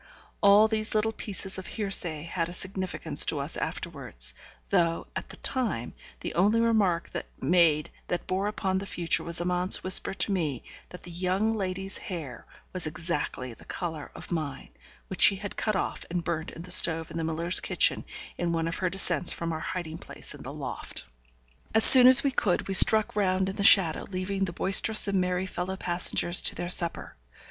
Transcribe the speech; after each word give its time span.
All 0.41 0.67
these 0.67 0.95
little 0.95 1.11
pieces 1.11 1.59
of 1.59 1.67
hearsay 1.67 2.23
had 2.23 2.49
a 2.49 2.53
significance 2.53 3.23
to 3.27 3.37
us 3.37 3.55
afterwards, 3.55 4.33
though, 4.71 5.05
at 5.15 5.29
the 5.29 5.37
time, 5.37 5.93
the 6.21 6.33
only 6.33 6.59
remark 6.59 7.11
made 7.39 7.91
that 8.07 8.25
bore 8.25 8.47
upon 8.47 8.79
the 8.79 8.87
future 8.87 9.23
was 9.23 9.39
Amante's 9.39 9.83
whisper 9.83 10.15
to 10.15 10.31
me 10.31 10.63
that 10.89 11.03
the 11.03 11.11
young 11.11 11.53
lady's 11.53 11.99
hair 11.99 12.47
was 12.73 12.87
exactly 12.87 13.53
the 13.53 13.63
colour 13.65 14.09
of 14.15 14.31
mine, 14.31 14.69
which 15.07 15.21
she 15.21 15.35
had 15.35 15.55
cut 15.55 15.75
off 15.75 16.03
and 16.09 16.23
burnt 16.23 16.49
in 16.49 16.63
the 16.63 16.71
stove 16.71 17.11
in 17.11 17.17
the 17.17 17.23
miller's 17.23 17.61
kitchen 17.61 18.03
in 18.39 18.51
one 18.51 18.67
of 18.67 18.77
her 18.77 18.89
descents 18.89 19.31
from 19.31 19.53
our 19.53 19.59
hiding 19.59 19.99
place 19.99 20.33
in 20.33 20.41
the 20.41 20.51
loft. 20.51 21.03
As 21.75 21.83
soon 21.83 22.07
as 22.07 22.23
we 22.23 22.31
could, 22.31 22.67
we 22.67 22.73
struck 22.73 23.15
round 23.15 23.49
in 23.49 23.55
the 23.55 23.61
shadow, 23.63 24.05
leaving 24.09 24.45
the 24.45 24.51
boisterous 24.53 25.07
and 25.07 25.21
merry 25.21 25.45
fellow 25.45 25.77
passengers 25.77 26.41
to 26.41 26.55
their 26.55 26.69
supper. 26.69 27.15